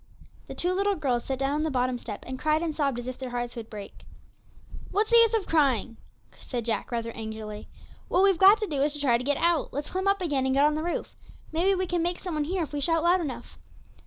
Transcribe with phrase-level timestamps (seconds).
[0.47, 3.05] The two little girls sat down on the bottom step, and cried and sobbed as
[3.05, 4.03] if their hearts would break.
[4.89, 5.97] 'What's the use of crying?'
[6.39, 7.67] said Jack, rather angrily;
[8.07, 9.71] 'what we've got to do is to try to get out.
[9.71, 11.15] Let's climb up again, and get out on the roof;
[11.51, 13.59] maybe we can make some one hear if we shout loud enough.'